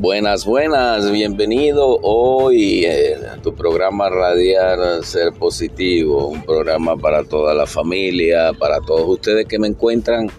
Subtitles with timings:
[0.00, 7.66] Buenas, buenas, bienvenido hoy a tu programa Radiar Ser Positivo, un programa para toda la
[7.66, 10.30] familia, para todos ustedes que me encuentran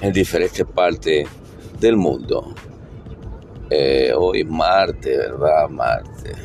[0.00, 1.28] en diferentes partes
[1.78, 2.54] del mundo.
[3.68, 5.68] Eh, hoy martes, ¿verdad?
[5.68, 6.36] Martes.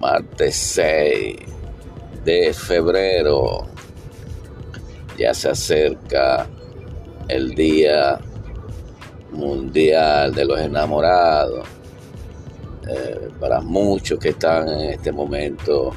[0.00, 1.36] Martes 6
[2.24, 3.66] de febrero.
[5.18, 6.48] Ya se acerca
[7.28, 8.18] el día
[9.32, 11.66] mundial de los enamorados.
[12.88, 15.92] Eh, para muchos que están en este momento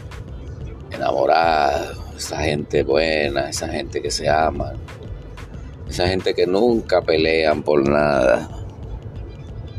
[0.92, 4.74] enamorados, esa gente buena, esa gente que se ama,
[5.90, 8.50] esa gente que nunca pelean por nada,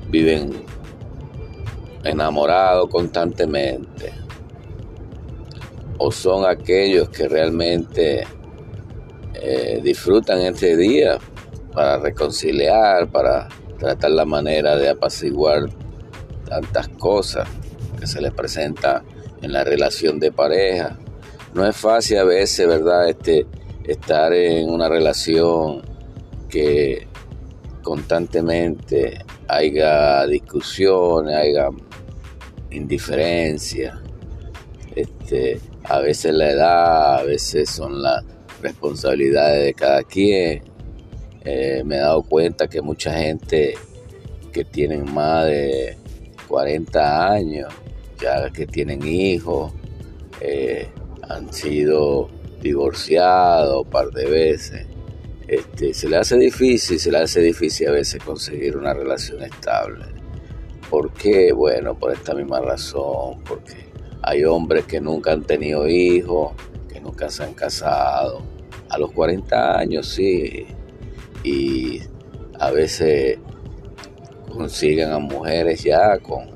[0.08, 0.52] viven
[2.02, 4.12] enamorados constantemente,
[5.98, 8.24] o son aquellos que realmente
[9.34, 11.18] eh, disfrutan este día
[11.76, 15.68] para reconciliar, para tratar la manera de apaciguar
[16.48, 17.46] tantas cosas
[18.00, 19.04] que se les presenta
[19.42, 20.96] en la relación de pareja.
[21.52, 23.10] No es fácil a veces, ¿verdad?
[23.10, 23.46] Este,
[23.84, 25.82] estar en una relación
[26.48, 27.08] que
[27.82, 31.68] constantemente haya discusiones, haya
[32.70, 34.00] indiferencia.
[34.94, 38.24] Este, a veces la edad, a veces son las
[38.62, 40.75] responsabilidades de cada quien
[41.46, 43.74] eh, me he dado cuenta que mucha gente
[44.52, 45.96] que tienen más de
[46.48, 47.72] 40 años,
[48.20, 49.72] ya que tienen hijos,
[50.40, 50.88] eh,
[51.22, 52.28] han sido
[52.60, 54.86] divorciados un par de veces.
[55.46, 60.04] Este, se le hace difícil, se le hace difícil a veces conseguir una relación estable.
[60.90, 61.52] ¿Por qué?
[61.52, 63.86] Bueno, por esta misma razón, porque
[64.20, 66.54] hay hombres que nunca han tenido hijos,
[66.92, 68.42] que nunca se han casado.
[68.88, 70.66] A los 40 años sí,
[71.46, 72.02] y
[72.58, 73.38] a veces
[74.52, 76.50] consiguen a mujeres ya con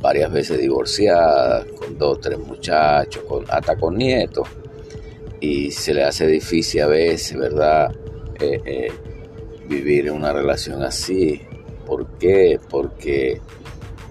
[0.00, 4.48] varias veces divorciadas, con dos, tres muchachos, con, hasta con nietos,
[5.38, 7.94] y se le hace difícil a veces, ¿verdad?
[8.40, 8.92] Eh, eh,
[9.68, 11.42] vivir una relación así.
[11.86, 12.58] ¿Por qué?
[12.70, 13.40] Porque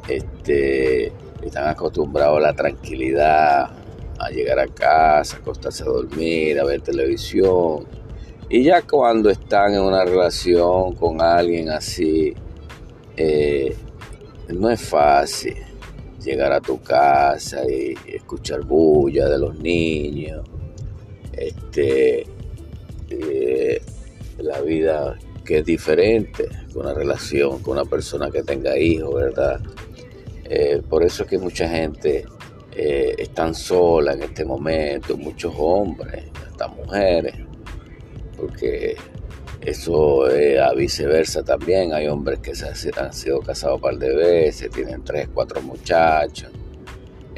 [0.07, 1.11] este,
[1.41, 3.72] están acostumbrados a la tranquilidad,
[4.19, 8.00] a llegar a casa, acostarse a dormir, a ver televisión,
[8.53, 12.34] y ya cuando están en una relación con alguien así,
[13.16, 13.73] eh,
[14.50, 15.56] no es fácil
[16.22, 20.45] llegar a tu casa y escuchar bulla de los niños.
[21.31, 22.25] Este,
[23.09, 23.81] eh,
[24.40, 29.61] la vida que es diferente con una relación con una persona que tenga hijos, ¿verdad?
[30.44, 32.25] Eh, por eso es que mucha gente
[32.73, 37.50] están sola en este momento, muchos hombres, hasta mujeres
[38.41, 38.96] porque
[39.62, 41.94] eso es a viceversa también.
[41.94, 46.50] Hay hombres que se han sido casados un par de veces, tienen tres, cuatro muchachos.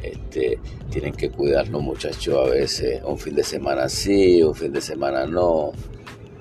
[0.01, 0.59] Este,
[0.89, 4.81] tienen que cuidar los muchachos a veces un fin de semana sí, un fin de
[4.81, 5.71] semana no.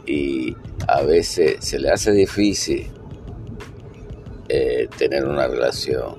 [0.06, 0.56] Y
[0.88, 2.88] a veces se le hace difícil
[4.48, 6.16] eh, tener una relación.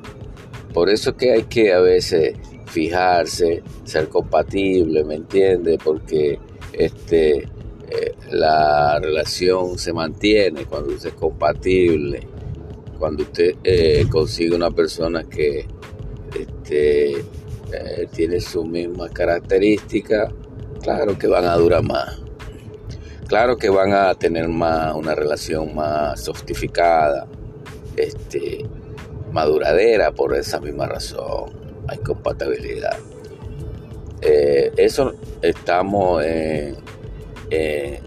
[0.73, 5.77] Por eso es que hay que a veces fijarse, ser compatible, ¿me entiende?
[5.83, 6.39] Porque
[6.73, 7.47] este,
[7.89, 12.27] eh, la relación se mantiene, cuando usted es compatible,
[12.97, 15.67] cuando usted eh, consigue una persona que
[16.37, 20.31] este, eh, tiene sus mismas características,
[20.81, 22.21] claro que van a durar más.
[23.27, 27.27] Claro que van a tener más una relación más sofistificada,
[27.95, 28.65] este,
[29.31, 31.51] maduradera por esa misma razón.
[31.87, 32.97] Hay compatibilidad.
[34.21, 36.77] eso estamos en
[37.49, 37.99] eh,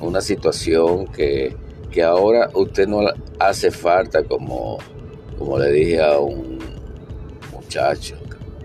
[0.00, 1.56] una situación que,
[2.02, 3.00] ahora usted no
[3.38, 4.78] hace falta como,
[5.38, 6.58] como le dije a un
[7.52, 8.16] muchacho.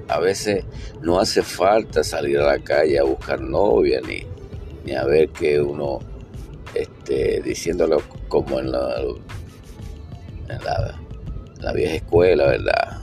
[0.08, 0.64] A veces
[1.02, 4.26] no hace falta salir a la calle a buscar novia ni,
[4.86, 6.00] ni a ver que uno
[6.76, 9.02] este, diciéndolo como en la,
[10.50, 10.64] en
[11.62, 13.00] la, vieja escuela, ¿verdad?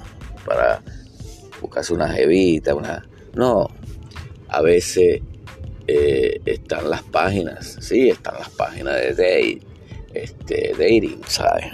[0.46, 0.82] Para
[1.60, 3.08] buscarse una jevita, una...
[3.34, 3.68] No,
[4.48, 5.22] a veces
[5.94, 9.60] eh, están las páginas, sí, están las páginas de date,
[10.14, 11.66] este, dating, ¿sabes?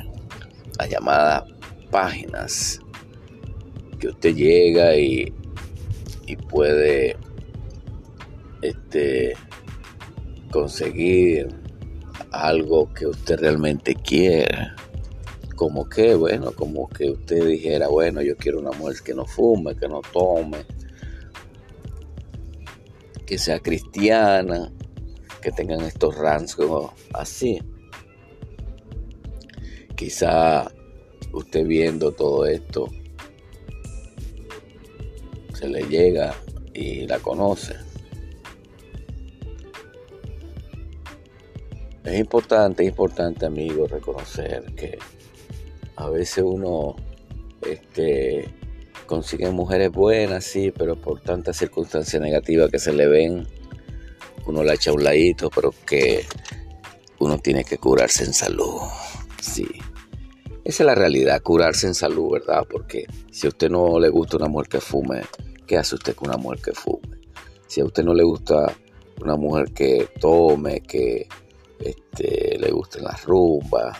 [0.76, 1.44] Las llamadas
[1.91, 2.81] páginas
[4.00, 5.32] que usted llega y,
[6.26, 7.17] y puede
[8.62, 9.35] este,
[10.50, 11.49] conseguir
[12.32, 14.73] algo que usted realmente quiere.
[15.55, 19.76] Como que, bueno, como que usted dijera, bueno, yo quiero una mujer que no fume,
[19.76, 20.59] que no tome,
[23.28, 24.72] que sea cristiana,
[25.42, 27.60] que tengan estos rasgos así.
[29.94, 30.72] Quizá
[31.34, 32.88] usted viendo todo esto
[35.52, 36.34] se le llega
[36.72, 37.75] y la conoce.
[42.04, 44.98] Es importante, es importante, amigo, reconocer que
[45.96, 46.96] a veces uno
[47.60, 48.48] este,
[49.08, 53.49] consigue mujeres buenas, sí, pero por tantas circunstancias negativas que se le ven,
[54.46, 56.25] uno la echa a un ladito, pero que
[57.19, 58.81] uno tiene que curarse en salud.
[59.40, 59.66] Sí.
[60.64, 62.64] Esa es la realidad, curarse en salud, ¿verdad?
[62.70, 65.22] Porque si a usted no le gusta una mujer que fume,
[65.66, 67.19] ¿qué hace usted con una mujer que fume?
[67.66, 68.72] Si a usted no le gusta
[69.20, 71.26] una mujer que tome, que
[71.81, 73.96] este, le gusten las rumbas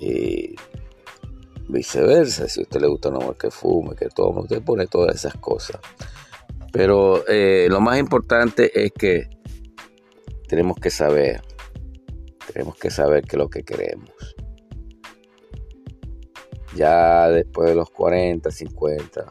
[0.00, 0.54] y
[1.70, 2.48] viceversa.
[2.48, 5.34] Si a usted le gusta una mujer que fume, que tome, usted pone todas esas
[5.36, 5.80] cosas.
[6.72, 9.28] Pero eh, lo más importante es que
[10.48, 11.42] tenemos que saber,
[12.52, 14.10] tenemos que saber qué es lo que queremos.
[16.76, 19.30] Ya después de los 40, 50,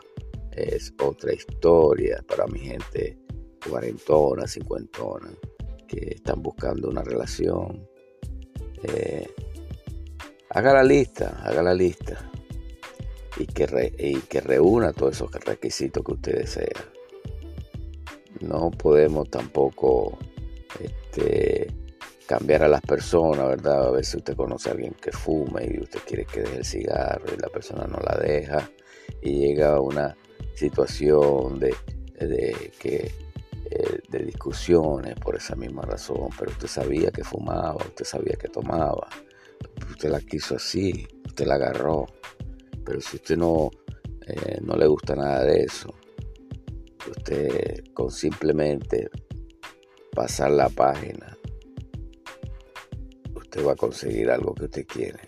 [0.52, 3.18] es otra historia para mi gente
[3.68, 5.30] cuarentona, cincuentona,
[5.88, 7.88] que están buscando una relación.
[8.84, 9.28] Eh,
[10.50, 12.30] haga la lista, haga la lista
[13.38, 16.86] y que, y que reúna todos esos requisitos que usted desea.
[18.42, 20.18] No podemos tampoco
[20.80, 21.68] este,
[22.28, 23.88] cambiar a las personas, ¿verdad?
[23.88, 27.26] A veces usted conoce a alguien que fume y usted quiere que deje el cigarro
[27.34, 28.70] y la persona no la deja
[29.22, 30.16] y llega a una
[30.56, 31.74] situación de,
[32.80, 33.12] que
[33.72, 38.48] eh, de discusiones por esa misma razón, pero usted sabía que fumaba, usted sabía que
[38.48, 39.08] tomaba,
[40.00, 42.06] usted la quiso así, usted la agarró,
[42.86, 43.70] pero si usted no,
[44.26, 45.94] eh, no le gusta nada de eso,
[47.06, 49.10] usted con simplemente
[50.16, 51.38] pasar la página,
[53.36, 55.20] usted va a conseguir algo que usted quiere.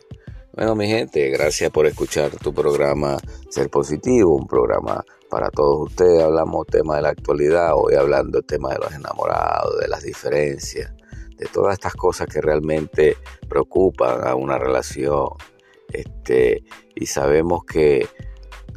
[0.53, 3.17] Bueno, mi gente, gracias por escuchar tu programa
[3.49, 6.23] Ser Positivo, un programa para todos ustedes.
[6.23, 10.93] Hablamos tema de la actualidad, hoy hablando del tema de los enamorados, de las diferencias,
[11.41, 13.17] de todas estas cosas que realmente
[13.49, 15.29] preocupan a una relación.
[15.91, 18.07] Este, y sabemos que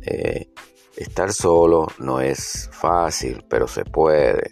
[0.02, 0.48] eh,
[0.96, 4.50] estar solo no es fácil, pero se puede.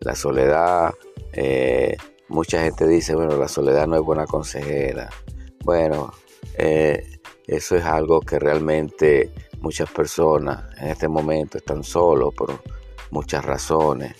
[0.00, 0.92] La soledad,
[1.32, 1.96] eh,
[2.28, 5.08] mucha gente dice, bueno, la soledad no es buena consejera.
[5.64, 6.12] Bueno,
[6.58, 12.60] eh, eso es algo que realmente muchas personas en este momento están solos por
[13.10, 14.14] muchas razones.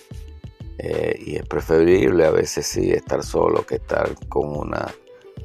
[1.19, 4.93] Y es preferible a veces sí estar solo que estar con una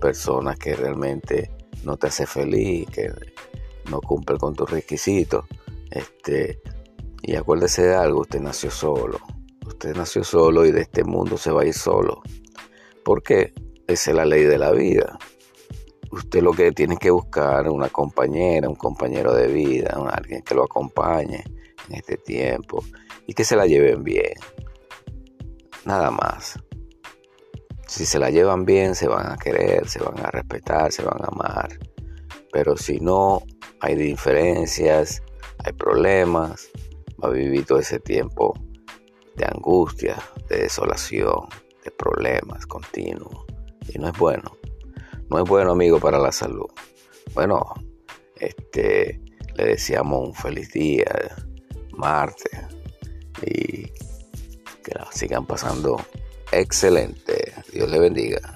[0.01, 1.51] persona que realmente
[1.85, 3.11] no te hace feliz, que
[3.91, 5.45] no cumple con tus requisitos.
[5.91, 6.61] Este,
[7.23, 9.19] y acuérdese de algo, usted nació solo.
[9.67, 12.23] Usted nació solo y de este mundo se va a ir solo.
[13.05, 13.53] Porque
[13.87, 15.19] esa es la ley de la vida.
[16.11, 20.65] Usted lo que tiene que buscar una compañera, un compañero de vida, alguien que lo
[20.65, 21.43] acompañe
[21.89, 22.85] en este tiempo
[23.27, 24.35] y que se la lleven bien.
[25.85, 26.59] Nada más.
[27.87, 31.23] Si se la llevan bien, se van a querer, se van a respetar, se van
[31.23, 31.79] a amar.
[32.53, 33.43] Pero si no,
[33.81, 35.23] hay diferencias,
[35.65, 36.71] hay problemas,
[37.23, 38.55] va a vivir todo ese tiempo
[39.37, 40.17] de angustia,
[40.49, 41.49] de desolación,
[41.85, 43.45] de problemas continuos.
[43.93, 44.57] Y no es bueno.
[45.31, 46.67] No es bueno, amigo, para la salud.
[47.35, 47.65] Bueno,
[48.37, 49.21] este,
[49.57, 51.35] le deseamos un feliz día,
[51.97, 52.61] martes,
[53.43, 53.91] y
[54.85, 56.01] que la sigan pasando
[56.53, 57.53] excelente.
[57.73, 58.54] Dios le bendiga.